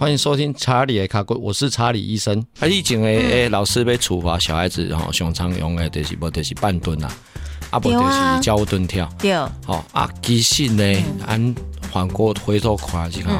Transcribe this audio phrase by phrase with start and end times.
[0.00, 2.42] 欢迎收听查理的卡龟，我是查理医生。
[2.58, 7.12] 啊，以前诶诶，老师被处罚小孩子，然后上常用的就是无就是半蹲啦，
[7.68, 9.06] 啊不就是教蹲跳。
[9.18, 11.54] 对，好啊，其实呢，按
[11.92, 13.38] 反过回头看是看，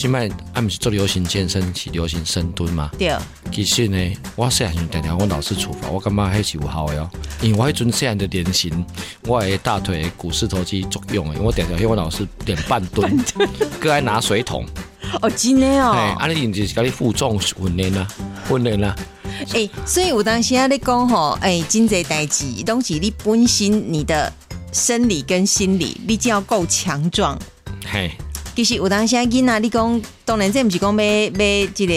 [0.00, 2.90] 今摆俺们是做流行健身，是流行深蹲嘛。
[2.98, 3.14] 对，
[3.52, 7.10] 其实呢，我细汉时常常我老师处罚，我感觉还是有效的哦。
[7.42, 8.82] 因为我迄阵细汉的脸型，
[9.24, 13.22] 我的大腿股四头肌作用的，我常常向我老师练 半蹲，
[13.78, 14.64] 搁爱拿水桶。
[15.20, 15.92] 哦，真的哦。
[15.92, 18.08] 哎，啊，你就是甲你负重训练啊，
[18.48, 18.96] 训练啊。
[19.52, 24.32] 哎，所以有当时啊，你讲吼，哎，真济代志，拢是你本身你的
[24.72, 27.38] 生理跟心理，你就要够强壮。
[27.84, 28.10] 嘿。
[28.54, 31.92] 其实有当时，囡仔，你讲当然这不是讲要要这个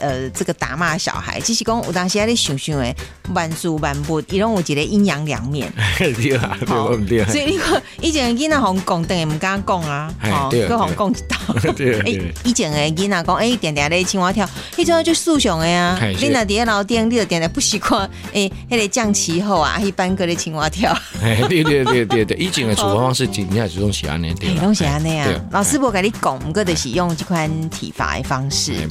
[0.00, 2.92] 呃这个打骂小孩，只是讲有当时啊，你想想诶，
[3.32, 5.72] 万事万物，伊拢有一个阴阳两面。
[5.96, 7.24] 对啊，对不对？
[7.26, 11.36] 所以你看以前囡仔红讲，等于唔敢讲啊，哦，跟红讲一道。
[11.76, 14.44] 对以前诶囡仔讲，哎，点点咧青蛙跳，
[14.76, 15.96] 迄种就素常诶啊。
[16.02, 20.92] 你若伫咧楼顶，你就点点不习惯，哎，迄个降旗后啊，迄班个咧青蛙跳。
[21.48, 24.52] 对对对对对，以前诶处罚方式，今天是种喜安尼对。
[24.54, 27.35] 拢喜安尼啊，老师不跟你讲，毋过就是用这款
[27.70, 28.88] 体罚的方式。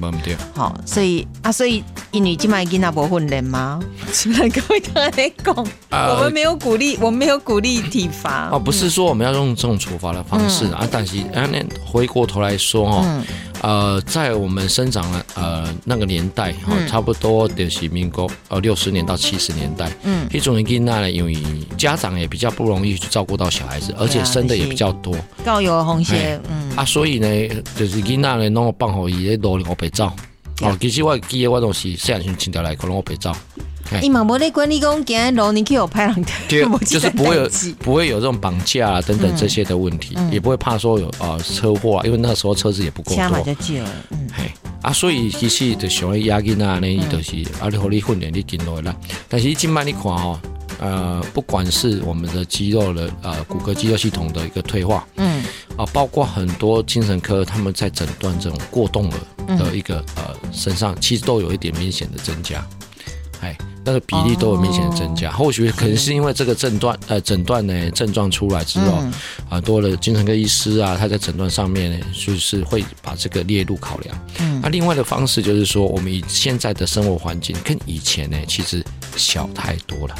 [0.53, 3.79] 好，所以啊，所以因为今麦囡仔无训练吗？
[4.11, 5.55] 是不是各位同学讲？
[5.91, 8.49] 我们没有鼓励，我们没有鼓励体罚。
[8.51, 13.23] 哦，不是说我们要用这种处罚的方式啊，但是啊，那回过头来说哈，
[13.65, 21.35] 呃，在我们生长的呃那个年代哈，差不多就是民国呃六十年到七十年代，嗯，一种囡仔呢，因为
[21.75, 26.75] 家长也比较不容易去照顾到小孩子，而且生的也比较多，高有风险，嗯。
[26.75, 27.27] 啊，所以呢，
[27.75, 30.15] 就是囡仔呢，弄个放好伊咧努力我拍照。
[30.61, 33.35] 哦，其实我记得我都是细汉时请调来，可能我拍照。
[34.01, 43.23] 伊嘛无咧管理讲，今日老年去有派人对， 就是不会有不会有这种绑架啊等等这些的问题，也不会怕说有啊车祸啊，因为那时候车子也不够多。
[44.09, 44.51] 嗯，嘿。
[44.81, 48.95] 啊，所以其实就想要压囡仔呢，伊就是啊，你互你训练你进来啦。
[49.27, 50.39] 但是今摆你看哦，
[50.79, 55.43] 呃，不管是我们的肌肉的呃骨骼肌肉系统的一个退化，嗯，
[55.75, 62.63] 啊，包括很多精神科他们在诊断这种过动儿的一个呃身上，其实都有一点明显的增加，
[63.41, 63.55] 哎。
[63.87, 68.97] 那个比例都有明显的增加，或许可能是因为这个诊断，呃，诊断呢症状出来之后，
[69.47, 74.17] 啊，多了精神科医师啊，他在诊断上面呢，就是会把这个列入考量。
[74.39, 78.83] 嗯，那另外的方式就是说，我们以现在的生活环境跟以前呢，其实
[79.15, 80.15] 小太多了。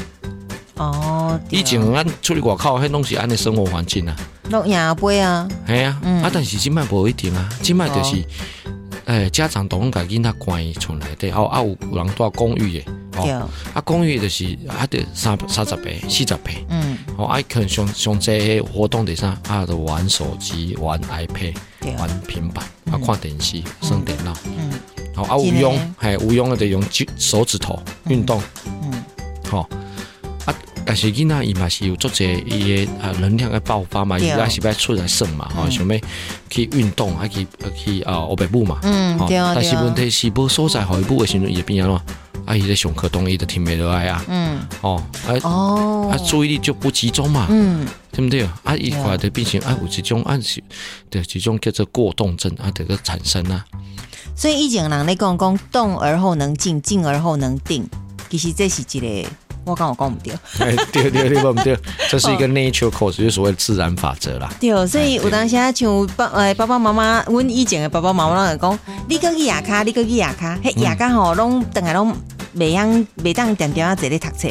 [0.75, 4.15] 哦，以前俺出去外靠，迄东西安的生活环境啊，
[4.51, 8.23] 弄牙杯啊，系啊，啊，但是今麦不一定啊，今麦就是，
[9.05, 12.85] 哎，家长都拢家囡仔关于厝内底，哦，啊有有人住公寓的。
[13.15, 16.65] 哦，啊，公寓就是啊，得三三十倍、四十倍。
[16.69, 21.55] 嗯，哦，啊，可能上上这活动底下啊，就玩手机、玩 iPad、
[21.97, 24.33] 玩平板啊，看电视、上电脑。
[24.45, 24.71] 嗯，
[25.15, 28.41] 好啊，有用，还有用的得用手手指头运动。
[28.65, 29.03] 嗯，
[29.49, 29.67] 好
[30.45, 30.53] 啊，
[30.85, 35.99] 但是囡仔伊嘛是有做者伊的啊能量的爆发嘛，伊也是要出来耍嘛，吼，想要
[36.49, 38.79] 去运动，啊去去啊学白步嘛。
[38.83, 42.15] 嗯，对啊，但是问题是无所在，学步的时阵也变安怎？
[42.45, 48.47] 阿姨的胸壳动，伊的挺没得爱啊，嗯，哦，啊，哦，啊，注意力就不集中嘛，嗯，对不对？
[48.63, 50.63] 啊，伊块的病情，啊，有这种啊，是，
[51.09, 53.65] 对这种叫做过动症啊，这个产生啊。
[54.35, 57.87] 所以以前人咧讲讲动而后能静，静而后能定，
[58.29, 59.29] 其实这是一个
[59.65, 61.77] 我讲我讲唔对，哎，对对对，唔对，
[62.09, 64.49] 这是一个 nature course，就是所谓自然法则啦。
[64.59, 72.15] 对，所以有当下像爸诶爸爸妈妈，阮以前的爸爸妈妈拢会讲，你个去牙卡，你个去牙卡，嘿牙卡吼，拢等下拢。
[72.57, 74.47] 袂用袂当定定啊坐咧读册，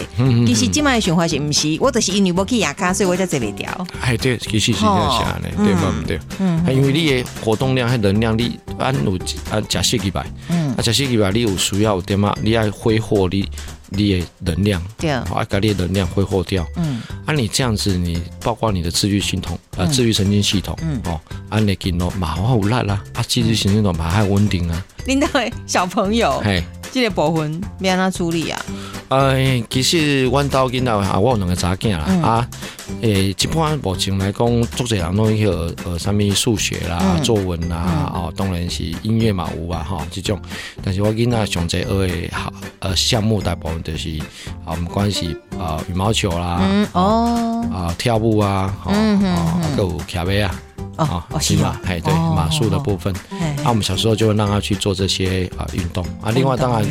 [0.47, 1.79] 其实即卖想法是毋是？
[1.81, 3.67] 我就是因为无去牙卡，所以我才坐袂掉。
[4.03, 6.21] 哎，对，其实是这样想的，对不对？
[6.39, 9.19] 嗯，因为你的活动量、还能量，你按有
[9.51, 12.37] 按假设几百，嗯，啊假设几百，你有需要有点嘛？
[12.43, 13.49] 你要挥霍你
[13.91, 16.67] 你的能量，对，啊，把你的能量挥霍掉。
[16.77, 24.85] 嗯，啊，你这样子，你包括你的自律系统，啊，自律神经系统，嗯，哦，啊你见咯，马上有力啦，啊，自律神经系统马还稳定啊。
[25.07, 26.63] 恁的小朋友，嘿。
[26.93, 28.67] 这个部分要安怎处理啊？
[29.15, 32.49] 呃，其实阮兜囡仔啊，我有两个查囝啦啊。
[33.01, 35.51] 诶，一般目前来讲，做这人拢去学
[35.85, 40.41] 呃，啥物数学啦、作文啦，哦，当然是音乐嘛有啊，哈，这种。
[40.83, 44.19] 但是我囡仔上侪学的好呃项目，大部分就是
[44.65, 46.61] 啊，我们关系啊，羽毛球啦，
[46.93, 50.74] 哦，啊，跳舞啊，嗯啊，还有骑马啊。
[50.97, 53.13] 哦，骑马，哎，对，马术的部分，
[53.63, 56.31] 那我们小时候就会让他去做这些啊运动啊。
[56.31, 56.85] 另外，当然，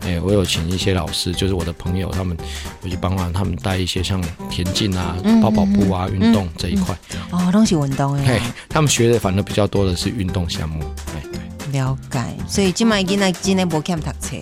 [0.00, 2.36] 哎，我有请一些老师，就是我的朋友，他们
[2.82, 6.96] 我去帮忙他们带一些像田径啊、跑跑步啊、运动这一块。
[7.30, 8.40] 哦，东西运动哎。
[8.68, 10.82] 他们学的反正比较多的是运动项目，
[11.14, 11.80] 哎，对。
[11.80, 14.36] 了解，所以今麦囡仔真的无欠读册，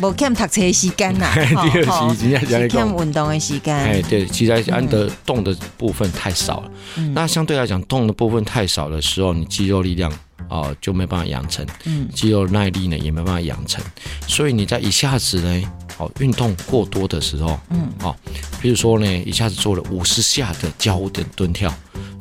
[0.00, 3.74] 无欠读册的时间呐， 是欠运动的时间。
[3.74, 6.70] 哎，对，其实安德动的部分太少了。
[7.14, 10.12] 那相对来讲，动的部分太少的时候，你肌肉力量
[10.48, 13.82] 哦就没办法养成，嗯，肌肉耐力呢也没办法养成，
[14.26, 15.62] 所以你在一下子呢，
[15.98, 18.14] 哦，运动过多的时候，嗯，哦，
[18.60, 21.72] 比如说呢，一下子做了五十下的交互的蹲跳，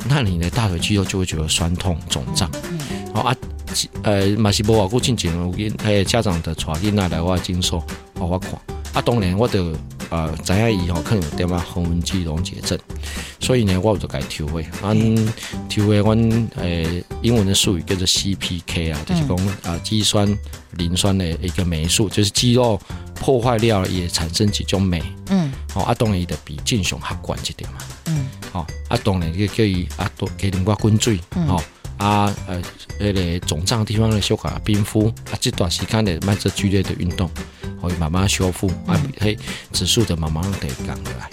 [0.07, 2.79] 那你的大腿肌肉就会觉得酸痛肿胀，嗯，
[3.15, 3.35] 哦啊。
[4.03, 7.79] 呃，嘛是无偌久进前有因迄家长的带囡仔来我诊所，
[8.17, 8.51] 互我看。
[8.93, 9.73] 啊，当然我就
[10.11, 12.77] 呃知影伊吼可能有点啊横纹肌溶解症，
[13.39, 14.63] 所以呢，我就改调位。
[14.83, 15.15] 阮
[15.67, 20.37] 调位，阮诶英文的术语叫做 CPK 啊，就是讲啊肌酸
[20.77, 22.79] 磷酸的一个酶素，就是肌肉
[23.15, 25.01] 破坏掉也产生几种酶。
[25.29, 25.51] 嗯。
[25.73, 27.79] 好，啊当然伊就比正常较悬一点嘛。
[28.05, 28.29] 嗯。
[28.51, 31.19] 好，啊当然叫叫伊啊多加点寡滚水。
[31.35, 31.47] 嗯。
[31.47, 31.63] 好。
[32.03, 32.61] 啊，呃，
[32.99, 37.31] 那个肿胀的地方呢，修改冰敷啊，这段时间的慢做剧烈的运动，
[37.81, 39.37] 可以慢慢修复啊，嘿，
[39.71, 41.29] 指数的慢慢得降下来。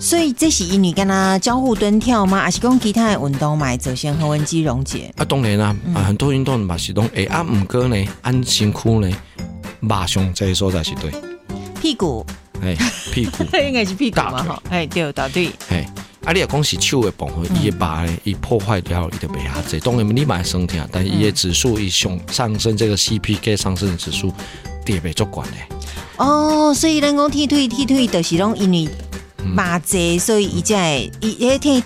[0.00, 2.40] 所以这是因为跟他交互蹲跳吗？
[2.40, 5.12] 还是讲其他的运动嘛，走先和温肌溶解？
[5.16, 9.08] 啊，当然啦，啊，很多运动嘛是讲，哎，啊，唔过呢，按辛苦呢，
[9.78, 11.12] 马上这所在是对，
[11.80, 12.24] 屁股，
[12.62, 12.76] 哎，
[13.12, 15.89] 屁股， 应该是屁股嘛，哈，哎，对，答对，哎。
[16.30, 19.80] 啊，你也讲是手的部分，伊的肉呢伊破坏掉，伊就袂下子。
[19.80, 24.32] 当然你买生疼，但是伊的指数伊上上升，这个 CPK 上升的指数
[24.84, 25.58] 跌袂足悬的。
[26.18, 28.88] 哦，所以人讲踢腿踢腿就是拢因为
[29.42, 31.82] 麻济，所以伊在伊迄退，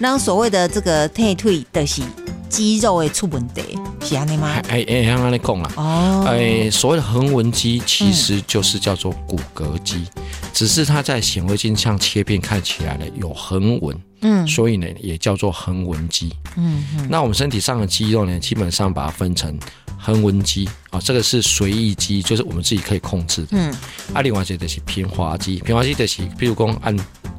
[0.00, 2.00] 咱所谓的这个踢腿就是。
[2.48, 3.62] 肌肉的出问题，
[4.04, 4.48] 是安尼吗？
[4.68, 5.72] 哎哎，像安尼讲啦。
[5.76, 6.24] 哦。
[6.28, 10.04] 哎，所谓的横纹肌其实就是叫做骨骼肌，
[10.52, 16.34] 只是它在显微镜上切片看起来呢有横纹，嗯，所以呢也叫做横纹肌。
[16.56, 17.06] 嗯嗯。
[17.08, 19.56] 那我们身体上的肌肉呢，基本上把它分成
[19.96, 23.48] 横纹肌啊，这个是随意肌，就是我们自己可以控制的。
[23.52, 23.72] 嗯。
[24.12, 26.96] 啊，另外一个就是平滑肌，平滑肌就是比如讲按。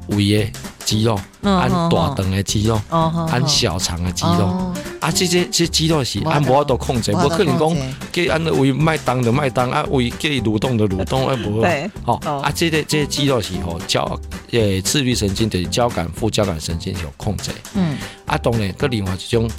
[0.08, 7.78] 胃的肌肉，按大肠的肌肉，按小肠的肌肉，啊，这些这肌肉是按无法度控制，无可能讲
[8.12, 11.64] 给按胃脉动就脉动，啊胃给蠕动的蠕动，啊无，
[12.04, 14.20] 好，啊这些这些肌肉是吼交
[14.52, 19.50] 诶自律神经的交感副交感神经有控制，嗯，啊当然，佮另外一种。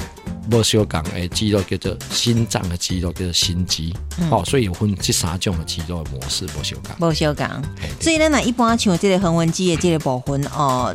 [0.51, 3.95] 无相共诶肌肉叫做心脏的肌肉叫做心肌，
[4.31, 7.09] 哦，所以有分这三种的肌肉的模式无相共。
[7.09, 7.47] 无相共，
[8.01, 10.95] 所以咱若一般像这个横纹肌的这个部分哦，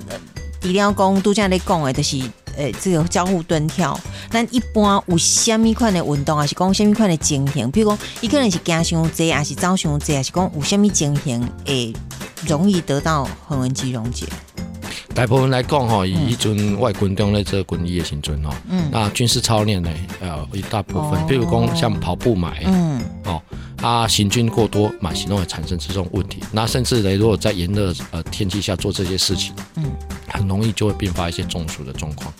[0.61, 2.17] 除了讲拄则咧讲的，就是
[2.57, 3.99] 诶这个交互蹲跳。
[4.29, 7.71] 咱一般有虾米款的运动，还是讲虾米款的情形？
[7.71, 11.91] 比如讲，伊可能是行伤济，还是走伤济，还是讲有虾米情形会
[12.45, 14.27] 容易得到横纹肌溶解？
[15.15, 18.53] 大部分来讲吼，以一阵外军中咧做军医的时阵吼，
[18.91, 19.91] 那军事操练呢，
[20.21, 23.41] 呃，一大部分，比如讲像跑步嘛，嗯，哦，
[23.81, 26.39] 啊，行军过多嘛，行动会产生这种问题。
[26.51, 29.83] 那甚至呢，如果在炎热呃天气下做这些事情，嗯，
[30.27, 32.33] 很容易就会并发一些中暑的状况。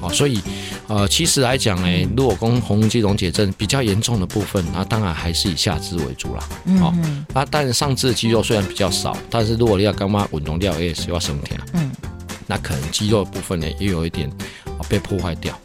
[0.00, 0.40] 哦，所以，
[0.88, 6.44] 呃，其实来讲呢，如果跟红肌溶解症比较严重的部分，那当然还是以下肢为主啦。
[6.80, 6.92] 哦，
[7.32, 11.56] 那但是上肢的肌肉虽然比较少，但是如果你要干嘛稳动掉，也是要生疼。
[11.74, 11.91] 嗯，
[12.46, 14.30] 那可能肌肉部分呢，也有一点
[14.88, 15.58] 被破坏掉。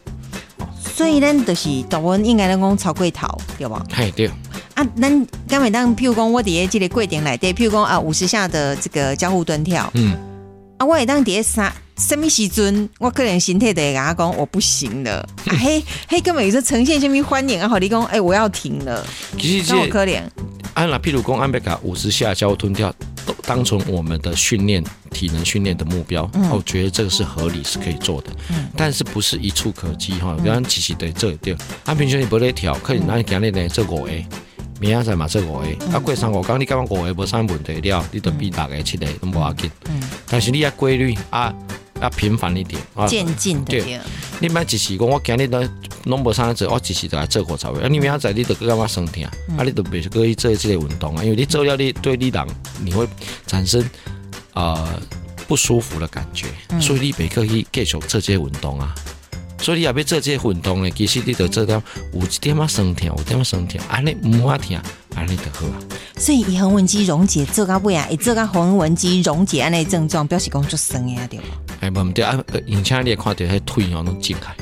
[0.80, 3.86] 所以咱就是大部分应该能讲超过头，对吧？
[3.94, 4.28] 嘿，对。
[4.74, 10.16] 啊，咱刚每当譬如讲我伫下这个柜顶来，对，譬如讲啊五十下的这个交互蹲跳，嗯，
[10.78, 11.74] 啊我会当伫诶三。
[11.98, 17.68] 什么时阵，我个人心态的跟他讲我不行了，嘿， 嘿，根本是呈现什么欢迎啊？
[17.68, 19.04] 好，你讲，哎，我要停了，
[19.38, 20.22] 其实这可怜。
[20.76, 22.94] 安娜，譬如讲，安贝卡五十下交吞跳，
[23.26, 28.30] 都当成我们的训练体能训练的目标，我觉得这个是合理，是可以做的。
[28.50, 30.38] 嗯，但是不是一触可及哈？
[30.44, 34.24] 比方其实对这点，按平时你不得跳，可以拿你今日呢这五 A，
[34.80, 39.72] 明仔载嘛做五 A，啊过三五讲你讲五 A 无啥问题了，你都比大家七 A 都无要紧。
[39.90, 40.00] 嗯，
[40.30, 41.52] 但是你要规律啊。
[42.02, 43.80] 要频繁一点啊，渐进的。
[43.80, 44.00] 对，
[44.40, 45.64] 你买一时讲我今日都
[46.06, 47.82] 弄无啥子，我一时就来做过才会。
[47.82, 49.24] 啊，你明仔载你都干嘛生疼？
[49.58, 52.48] 啊，你都别去可以做这个运动啊，因为你做了你对你人
[52.82, 53.08] 你会
[53.46, 53.84] 产生
[54.54, 55.00] 呃
[55.48, 56.48] 不舒服的感觉，
[56.80, 58.94] 所以你别可以继续做这些运动啊。
[59.60, 61.82] 所以你也要做这些运动呢，其实你得做到
[62.14, 64.80] 有一点啊生疼，有点啊生疼，安尼唔法疼，
[65.16, 65.80] 安尼就好啊。
[66.16, 71.46] 所以以横纹肌溶解做到尾啊，会做到横纹肌溶解安尼症状，表示讲就生啊对吧？
[71.80, 74.56] 哎，不对啊，而且你也看到迄腿哦，拢进开，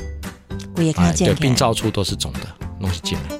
[0.76, 2.40] 我也看见，对，病灶处都是肿的，
[2.80, 3.36] 拢是进来。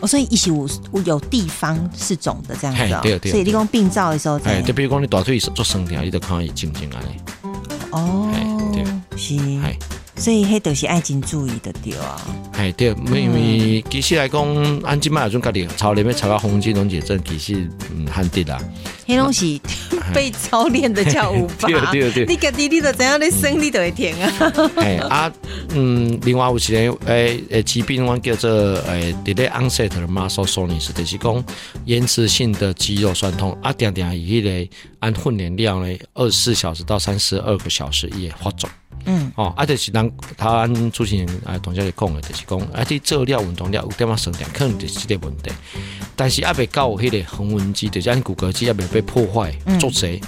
[0.00, 0.68] 哦，所以一有
[1.04, 3.30] 有地方是肿的这样子，对对。
[3.30, 7.00] 所以你讲病灶的时候，哎，就比如讲你大腿做生疼，你就看伊进进来。
[7.90, 8.30] 哦，
[8.72, 8.84] 对，
[9.16, 9.36] 是。
[10.16, 12.20] 所以迄都是爱真注意的对啊。
[12.52, 18.58] 哎对，因为其实来讲，按即卖种家己操练要操到红肌溶解症，其实嗯很低啦。
[19.06, 19.60] 迄拢是
[20.14, 21.68] 被操练的叫舞法。
[21.68, 24.52] 对对对，你家己你都怎样你生你都会停啊。
[24.76, 25.32] 哎啊，
[25.74, 28.50] 嗯，另外有一个诶诶疾病，我叫做
[28.86, 31.44] 诶 delay onset muscle soreness，就是讲
[31.84, 38.70] 延迟性的肌肉酸痛啊，定定以迄个按训练量呢，二十四小时到三十二个小时也发作。
[39.06, 45.50] 嗯，哦，啊，就是咱他按主持人啊同学咧讲的，就是讲啊，你做了运动了有点仔酸痛，可能就是这个问题。
[46.16, 50.20] 但是啊，未到迄个横纹肌，就是咱骨骼肌啊未被破坏作祟。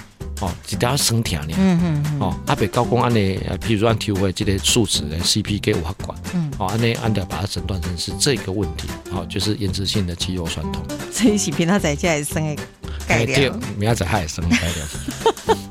[0.43, 1.55] 哦，一点酸疼呢。
[1.57, 6.19] 嗯嗯哦，阿北高工安尼，譬如说按 T 五这个数值的 CP 给我管。
[6.35, 6.53] 嗯。
[6.59, 8.87] 哦，安尼按掉把它诊断成是这个问题。
[9.13, 10.83] 哦，就是延迟性的肌肉酸痛。
[11.11, 12.63] 所以是平常在家生的
[13.09, 13.59] 改良。
[13.79, 15.57] 明仔载还生改良。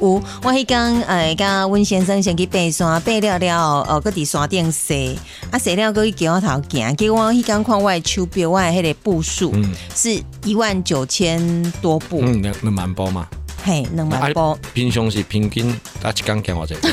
[0.00, 5.16] 有，我迄工诶，刚温先生先去爬山，爬了了，呃，搁伫山顶踅，
[5.50, 12.20] 啊，踅了搁去桥头行，结果我迄工看我的手表，我的迄个步数嗯是一万九千多步。
[12.22, 13.26] 嗯，两两万步嘛。
[13.62, 14.56] 嘿，两万步。
[14.72, 15.68] 平常是平均
[16.02, 16.88] 啊，一工行偌济步？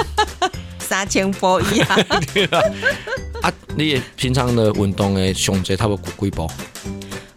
[0.80, 1.84] 三千步以下。
[3.42, 6.50] 啊，你平常的运动的上节差不多几步？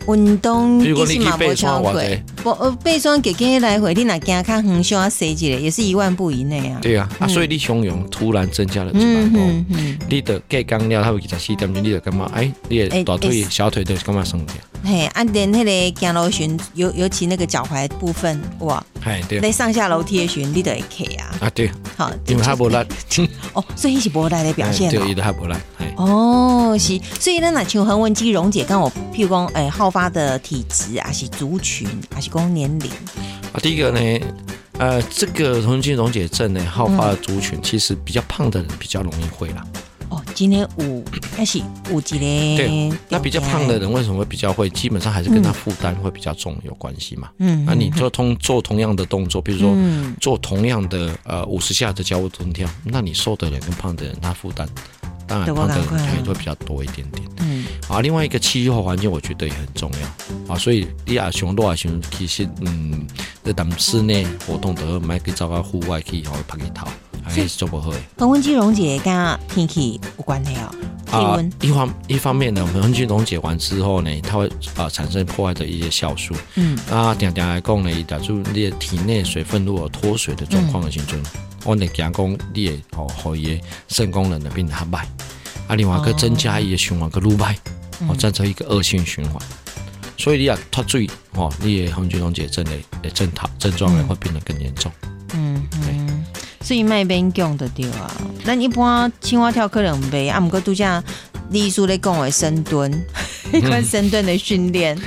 [0.08, 1.94] 运动其实嘛无超过，
[2.44, 6.80] 不呃，背双给给来回，你若行较远，需要设计的，也是一万步以内啊。
[6.82, 9.40] 对啊，啊，所以你汹涌突然增加了几万步，
[10.10, 14.56] 你的计刚了，他会二十四点钟，你就感觉哎，你的大腿、小腿都干嘛松掉。
[14.84, 21.38] 嘿，啊，连那个行路巡，尤尤其那个脚踝部分，哇，哎，对，在上下楼梯的巡，你都会卡啊。
[21.42, 22.76] 啊，对，好，因为他无力。
[23.54, 24.90] 哦，所以是无力的表现。
[24.90, 25.54] 对，伊都还无力。
[25.98, 32.90] 哦，是，所以咱若像横纹肌溶解，跟我譬如讲，诶，好发的体质啊，是族群，啊是讲年龄？
[33.54, 34.26] 啊，第一个呢，
[34.78, 39.66] 呃，这个恒温肌溶解症呢，好发的族群，其实比较胖的人比较容易会啦。
[40.10, 41.04] 哦，今天五
[41.36, 42.58] 开始五级嘞。
[42.58, 44.70] 对，那比较胖的人为什么会比较会？
[44.70, 47.30] 基本上还是跟他负担会比较重有关系嘛。
[47.38, 49.74] 嗯，那你做同做同样的动作，比如说
[50.20, 54.68] 做同样的呃五十下的交互蹲跳，那你瘦的人跟胖的人他负担。
[55.28, 57.28] 当然，它可能会比较多一点点。
[57.40, 60.58] 嗯，啊，另外一个气候环境，我觉得也很重要啊。
[60.58, 63.06] 所以，你啊，熊多啊，熊其实，嗯，
[63.44, 66.88] 在咱们室内活动的，买可以走到户外去，好拍个头，
[67.24, 67.92] 还是做不好。
[68.18, 70.76] 恒温机溶解跟天气有关的哦。
[71.12, 76.34] 啊，一方一方面呢，恒温肌溶解完之后呢，它会啊产生破坏的一些酵素。
[76.56, 81.22] 嗯，啊，点点来讲呢，导致你的体内水分如果脱水的状况的形成。
[81.64, 85.04] 我哋讲讲，你的哦，可以肾功能的变得较歹，
[85.68, 87.56] 啊，另外个增加伊诶循环个路歹，
[88.08, 89.42] 哦，造成一个恶性循环。
[90.18, 94.92] 所以你要脱水，哦，你的红血溶解症的的症状症状会变得更严重。
[95.34, 96.26] 嗯嗯，
[96.62, 98.12] 所以卖边讲的对啊。
[98.44, 101.04] 咱一般青蛙跳可能袂，啊，毋过拄则
[101.52, 102.92] 李叔咧讲的深蹲，
[103.54, 104.98] 一款深蹲的训练。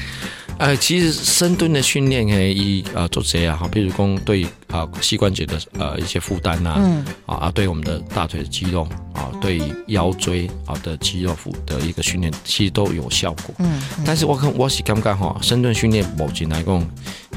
[0.58, 13.54] 呃，其实深蹲的训练可以呃做这样哈，比如讲对啊膝关节的呃一些负担呐，啊啊对我们的大腿的肌肉啊，对腰椎啊的肌肉腹的一个训练，其实都有效果。
[13.58, 16.90] 嗯，但是我看我是感觉哈，深蹲训练目前来讲。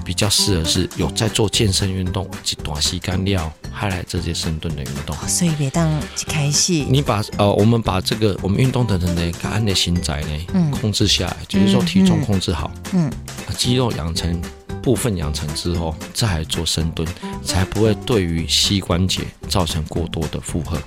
[0.07, 5.13] 比较适合是有在做健身运动，及短时干料，还来这些深蹲的运动。
[5.27, 5.91] 所以别当
[6.25, 6.87] 开戏。
[6.89, 13.11] 你把呃，我们把这个我们运动的人的肝的心窄呢，控制下来，就是说体重控制好，嗯，
[13.57, 14.41] 肌肉养成
[14.81, 17.05] 部分养成之后，再来做深蹲，
[17.43, 20.81] 才不会对于膝关节造成过多的负荷。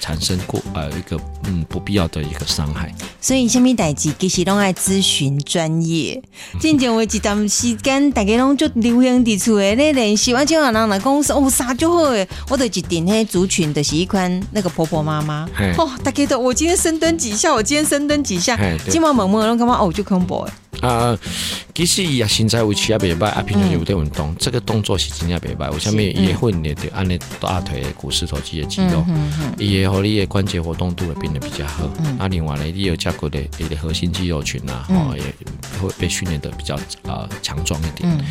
[0.00, 6.22] 产生过呃一个嗯不必要的一个伤害，所以虾米代志其实拢爱咨询专业。
[6.60, 15.48] 真正有一段时间，大家拢就流行伫厝诶，咧练习，完就有人来讲说哦啥就好诶，我的一定迄族群的是一款那个婆婆妈妈。
[15.76, 20.52] 哦，大家都我今天深蹲几下，我今天深蹲几下，今晚萌萌拢感觉哦就恐怖诶。
[20.80, 21.18] 啊，
[21.74, 25.70] 其实伊也身材维持也袂歹，啊平常有在运动，这个动作是真正袂歹。
[25.72, 29.04] 为虾米伊会训练的按你大腿、股四头肌的肌肉，
[29.58, 31.84] 伊会和你的关节活动度会变得比较好。
[32.18, 35.22] 啊，另外呢，你有加过的你的核心肌肉群啊，哦也
[35.80, 38.24] 会被训练的比较啊强壮一点。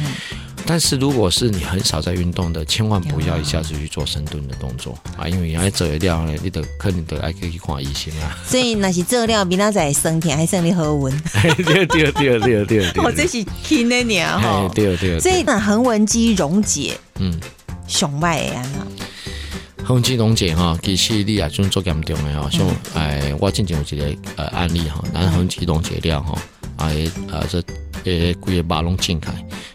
[0.67, 8.35] 但是如果是你很少在运动的，千万不要一下子去做深蹲的动作啊，因为原来做料呢，你得可能得还可以看医生啊。
[8.43, 11.13] 所以那是做料比那在生甜还是你喝温？
[11.63, 13.03] 对对对对对对。
[13.03, 14.71] 我这是听的你啊哈。
[14.73, 15.19] 对对。
[15.19, 17.33] 所以那恒温肌溶解，嗯，
[17.87, 18.87] 熊外安啊。
[19.83, 26.37] 恒温肌溶解哈，其实你也种做严重的哈，像哎，我之前有一个呃案例哈，然后恒温肌溶解掉哈，
[26.77, 27.63] 哎呃这。
[28.03, 29.31] 诶，规个肉拢浸开，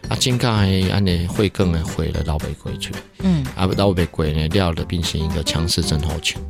[0.09, 0.49] 啊，浸开
[0.93, 2.93] 安尼会更诶会了，老袂过去，
[3.25, 6.40] 嗯，啊，老袂过呢，了的变成一个强势症候群。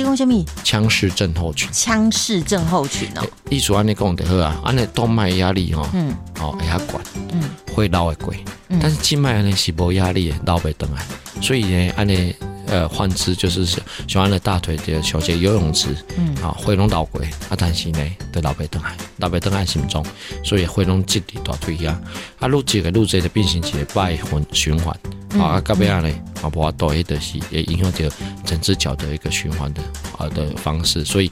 [0.00, 0.44] 你讲什么？
[0.64, 1.68] 腔室症候群。
[1.70, 3.22] 腔室症候群哦。
[3.50, 7.42] 医术安尼讲得好啊，安尼动脉压力哦，嗯，哦，会较管，嗯，
[7.74, 8.42] 会老会贵，
[8.80, 11.04] 但是静脉安尼是无压力的，老袂等来，
[11.42, 12.34] 所以呢，安尼。
[12.66, 13.80] 呃，换肢就是喜
[14.14, 17.98] 欢的大腿的小节游泳池，嗯，啊，会拢倒轨，啊，但是呢，
[18.30, 20.06] 对老背登海，老背登海心中，
[20.44, 22.00] 所以会拢积伫大腿呀，
[22.38, 24.96] 啊，录这个录这个变形期的败循循环，
[25.38, 28.10] 啊，到尾啊嘞，啊，不多一的是也影响着
[28.44, 29.82] 整只脚的一个循环的
[30.18, 31.30] 啊的方式，所以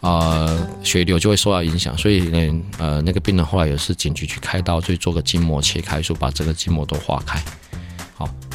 [0.00, 0.46] 啊，
[0.82, 7.40] 血流就会受到影响，所以呢，呃，那个病人后来也是紧急去开刀，去做个筋膜切开术，把整个筋膜都划开。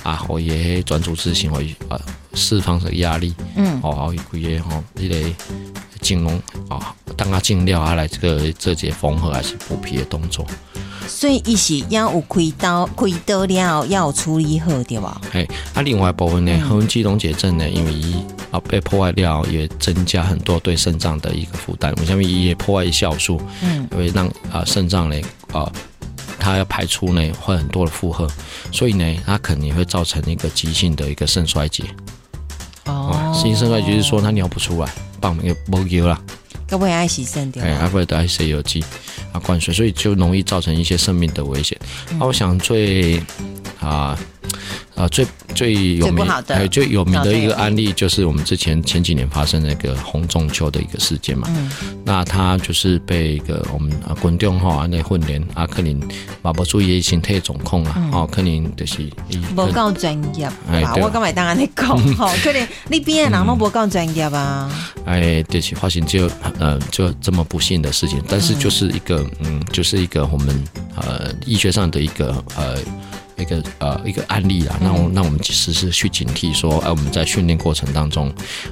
[0.03, 1.99] 好啊，我也专注自行为啊
[2.33, 5.15] 释放这个压力，嗯，哦，好，规个吼，你个
[5.99, 10.45] 颈龙啊，当他进料啊来这个这节缝合还是补皮的动作，
[11.07, 15.21] 所以一是要有开刀，开刀了要处理好对吧？
[15.33, 17.91] 哎，啊，另外部分呢，横纹肌溶解症呢，因为
[18.49, 25.71] 啊被破坏掉，也增加很多对肾脏的一个负担，我下面也破坏酵素，嗯，会让啊肾脏呢啊。
[26.41, 28.27] 它要排出呢，会很多的负荷，
[28.71, 31.83] 所以呢，它肯定会造成一个急性的一个肾衰竭。
[32.85, 36.19] 哦，急性肾衰竭就是说它尿不出来，棒也没油了。
[36.67, 37.63] 会不会爱洗肾掉？
[37.63, 38.83] 哎，还会得爱洗油剂
[39.31, 41.77] 啊灌水，所以就容易造成一些生命的危险。
[42.17, 43.21] 那我想最
[43.79, 44.17] 啊。
[44.95, 51.47] 啊，最最有名还有最有名的一个案例，就是我们之前前几年发生那个红中秋的一个事件嘛。
[51.55, 51.71] 嗯。
[52.03, 55.99] 那他就是被一个我们啊滚动哈那混联阿克林
[56.41, 59.09] 马博注意形态总控啊，哦，克林就是
[59.55, 60.83] 不够专业哎？
[61.01, 64.69] 我刚才当然你讲， 好，可能你边的人都不够专业啊？
[65.05, 66.29] 哎，对起发现就
[66.59, 70.63] 呃就这么不幸的事情，但是就是一个嗯，就是一个我们
[70.95, 72.77] 呃医学上的一个呃。
[73.41, 78.31] 一个呃一个案例啦，那我那我们其实是去警惕说，哎，我们在训练过程当中，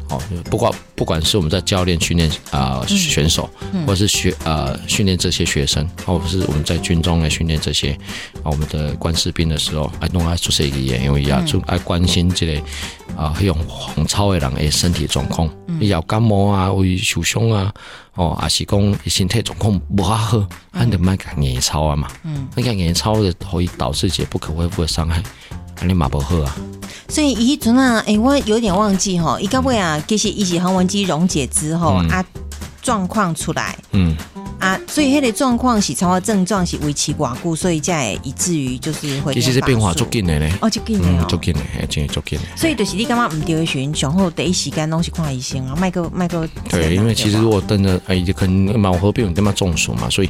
[0.10, 3.49] 哦，不管不管是我们在教练训练啊选手，
[3.88, 7.93] 或者是学呃训练这些学生，或者是我们在军中来训练这些
[8.43, 12.62] 啊我们的官士兵的时候，爱，弄爱出现一个演，因为要就爱关心这类
[13.15, 17.73] 啊用红超的人的身体状况，要感冒啊，会受伤啊。
[18.15, 22.09] 哦，也是讲身体状况不好，按得买个眼操啊嘛。
[22.25, 25.23] 嗯，那个眼操的可以导致一些不可恢复的伤害，
[25.80, 26.56] 安尼嘛不好啊。
[27.08, 32.24] 所以以前啊，哎，我有点忘记哈，一个位啊，其实一起恒温机溶解之后啊，
[32.82, 33.78] 状况出来。
[33.92, 34.15] 嗯。
[34.60, 39.34] 啊，所以迄个状况是超过症状是维持寡固，所以才以至于就是会。
[39.34, 40.54] 其实是变化足紧的咧。
[40.62, 42.46] 哦，足紧的哦，足紧的，还真足紧的。
[42.58, 46.46] 所以就是你感觉唔对寻，上好第一时间拢是看医生啊，卖个卖个。
[46.70, 50.30] 对，因为其实如果等着，哎，可能毛合并对嘛中暑嘛，所以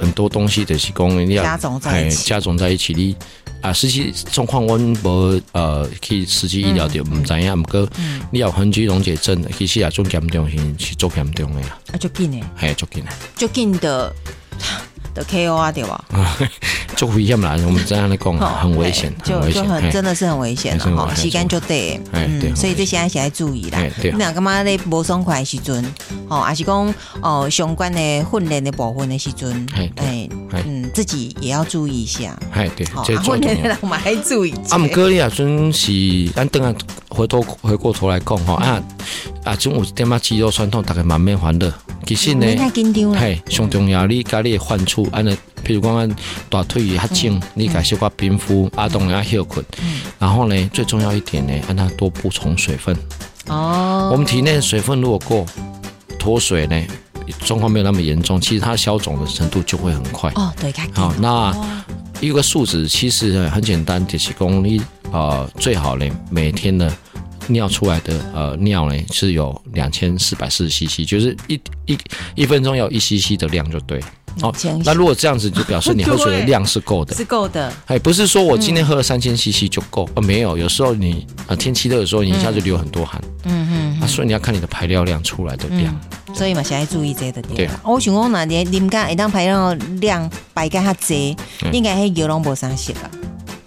[0.00, 3.14] 很多东西就是讲你要加重在一起，加重在一起你。
[3.62, 7.88] 啊，实际状况我无呃去实际医疗就唔知影，毋过
[8.30, 11.78] 你有痕肌溶解症，其实也足严重是是足严重的啦。
[11.92, 14.12] 啊，足紧诶，系足紧诶，足紧的。
[15.12, 16.04] 的 KO 啊，对吧？
[17.00, 23.82] 就危险啦，我们这样的讲很危险，就就很真的是很危险了哈，洗干就对，嗯，所以这些还是要注意啦。
[24.02, 24.78] 你俩干嘛咧？
[24.90, 25.82] 无爽快的时阵，
[26.28, 27.98] 哦，还是讲哦相关的
[28.30, 30.28] 训练的部分的时阵，哎，
[30.66, 32.38] 嗯，自己也要注意一下。
[32.52, 32.84] 哎，对，
[33.24, 34.52] 训练的人嘛还注意。
[34.68, 35.90] 啊，姆哥你啊，真是
[36.36, 36.74] 咱等下
[37.08, 38.82] 回头回过头来讲哈啊
[39.44, 41.72] 啊，中午点嘛肌肉酸痛，大概满面欢乐。
[42.06, 45.34] 其实呢，太紧张了嘿，上重要你家你患处，安尼，
[45.64, 46.16] 譬如讲按
[46.48, 49.64] 大腿较紧，你改小块冰敷，阿东要休困。
[50.18, 52.96] 然后呢，最重要一点呢，让他多补充水分。
[53.46, 55.46] 哦，我们体内水分如果够，
[56.18, 56.82] 脱水呢，
[57.44, 60.30] 状况没有那么严重，其实它消肿的程度就会很快。
[60.34, 61.54] 哦，对，好，那
[62.20, 64.80] 一个数值其实很简单，就是公你
[65.12, 66.92] 呃最好呢每天呢。
[67.46, 71.98] 尿出来的呃尿呢是有两千四百四十 CC，就是一一
[72.36, 74.00] 一分钟要一 CC 的量就对。
[74.42, 77.72] 哦，那如果这样子就表示 你喝水的量是够的，是够的。
[77.86, 83.20] 哎，不是说我今天喝了三千 CC 就够，呃，没有，有时候你呃天气热的时候，你一下就流很多汗。
[83.44, 84.00] 嗯嗯。
[84.00, 85.98] 啊，所以你要看你的排尿量出来的量。
[86.34, 87.56] 所以嘛，现在注意这个点。
[87.56, 87.70] 对。
[87.82, 91.36] 我想讲那你啉干一旦排尿量排干较济，
[91.72, 93.10] 应该迄油拢无啥色啊。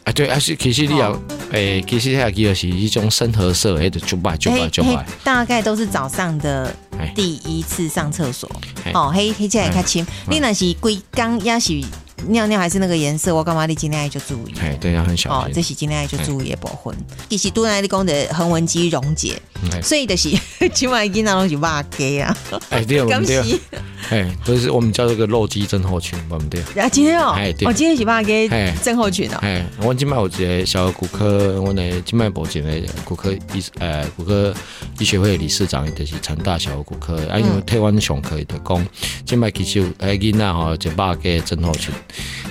[0.05, 1.17] 啊，对，啊是，其实你要，
[1.51, 5.05] 诶，其实它其实是一种深褐色，诶，就白就白就白。
[5.23, 6.73] 大概都是早上的
[7.15, 8.49] 第一次上厕所，
[8.93, 10.05] 哦，黑黑起来较清。
[10.29, 11.81] 你那是规刚也是
[12.27, 14.53] 尿尿还是那个颜色，我干嘛你今天就注意？
[14.59, 15.31] 哎，对，要很小心。
[15.31, 16.97] 哦，这是今天就注意的部分。
[17.29, 19.41] 其实都来你讲的横纹肌溶解，
[19.81, 20.29] 所以就是
[20.73, 21.61] 今晚囡仔拢是肉
[21.97, 22.37] 鸡啊。
[22.69, 23.59] 哎，对，对。
[24.09, 26.61] 哎，都是我们叫这个肉鸡症候群，我们对？
[26.81, 28.47] 啊，今天哦，哎，我今天是把给
[28.83, 29.37] 症候群哦。
[29.41, 34.53] 哎，我今麦有一个小骨科，我呢今麦保健的骨科医，呃，骨科
[34.99, 38.87] 医学会理事长，就是陈大小骨科，啊，因为台湾上课的讲，
[39.25, 41.93] 今麦其实哎囡仔吼就把给症候群，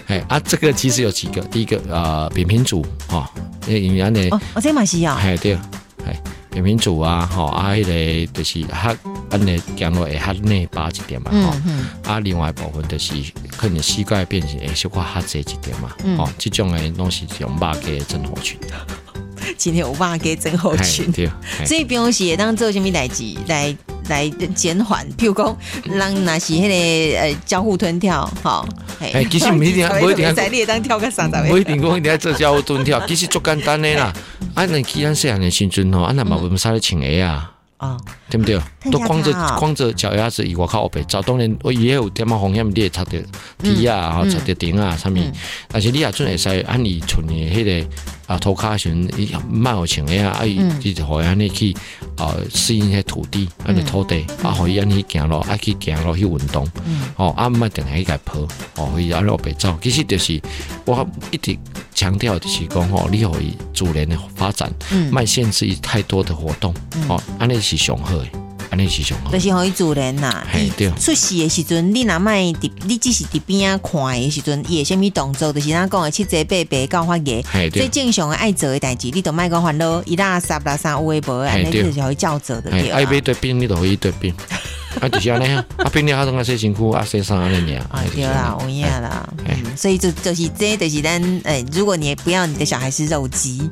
[0.06, 3.30] 哎啊，这个其实有几个，第一个啊扁平足哈，
[3.66, 5.54] 因为安尼，哦，这嘛是要，哎对，
[6.06, 6.18] 哎。
[6.52, 7.82] 扁平足啊，吼啊，迄
[8.26, 8.74] 个就是较
[9.32, 13.14] 安尼行落会较内八一点嘛，吼啊，另外部分就是
[13.56, 18.58] 可能膝盖变形会小可较济一点嘛，吼，这种诶拢是用肉鸡症候群。
[19.58, 21.12] 今天有肉鸡症候群，
[21.66, 23.76] 所以平时会当做什么代志来
[24.08, 25.04] 来减缓？
[25.18, 25.56] 譬如讲，
[25.98, 28.64] 让那是迄个呃交互吞跳，吼。
[29.00, 34.12] 哎，其实唔一定， 唔一定在列当跳个三十唔一定讲一定要做交互蹲跳，其实足简单的啦。
[34.54, 37.50] 啊，你既然细汉诶时阵吼，啊，那嘛为啥咧穿鞋啊？
[37.78, 37.96] 啊，
[38.32, 38.90] 对不对？
[38.90, 41.02] 都光着光着脚丫子，以外靠后背。
[41.08, 43.22] 早当然我也有点么风险，你也插着
[43.62, 45.32] 底啊，吼，擦着顶啊，上面。
[45.68, 47.88] 但是你也准会使按你存的迄个
[48.26, 51.74] 啊，涂骹时伊蛮有穿的啊，啊，伊就可以安尼去
[52.16, 56.66] 啊适应迄土地，安尼土地，啊，可以安尼行路，啊去行路去运动。
[57.16, 58.38] 哦，啊，毋定系去跑，
[58.76, 59.76] 哦，可以安尼后背走。
[59.80, 60.40] 其实就是
[60.84, 61.56] 我一直
[61.94, 64.72] 强调就是讲吼，你可以自然的发展，
[65.10, 66.74] 卖限制太多的活动。
[67.08, 67.52] 哦，安尼。
[67.62, 68.21] 是上好诶，
[68.72, 69.30] 安尼是上好。
[69.30, 70.42] 就是可以自然呐。
[70.50, 70.90] 嘿，对。
[70.92, 77.70] 出事的时阵，你若卖伫，你只是伫边啊看的时阵，伊会虾米动作，就是咱讲诶七七八百教发嘅。
[77.70, 82.70] 最正常诶爱做诶代志，你都卖讲烦恼，伊拉三拉三有诶无诶，安尼就是可以照做的。
[82.70, 84.34] 爱买对病，你都可以对病。
[85.00, 87.86] 啊，就是安尼啊，啊，变了，他种啊洗身躯啊，洗衫安尼啊。
[87.90, 89.28] 啊，对啦，有影啦。
[89.72, 93.70] 嗯，所以就就是这，就是咱诶，如果你不要你的小孩是肉鸡，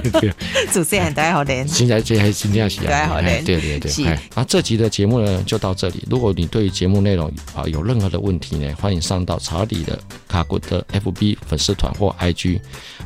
[0.72, 1.66] 主持人都还好练。
[1.66, 3.44] 现在这还是这样子啊，都还好练。
[3.44, 4.06] 对对对。
[4.34, 6.04] 啊，这集的节目呢就到这里。
[6.10, 12.60] 如果你对于节目内容啊有任何的问题呢，欢迎上到查理的卡古的 FB 粉丝团或 IG，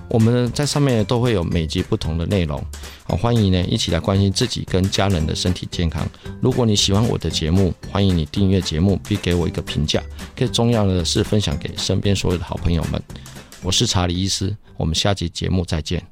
[0.09, 2.63] 我们在上面都会有每集不同的内容。
[3.05, 6.07] 好，欢迎呢一起来关心自己跟家人的身体健康。
[6.41, 10.03] 如果你喜欢我的节目，欢迎你订阅节目并给我一个评价。
[10.37, 13.03] 更重要的是分享给身边的好朋友们。
[13.63, 16.05] 我是查理医师，我们下期节目再见。